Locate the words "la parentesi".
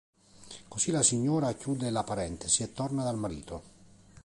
1.91-2.63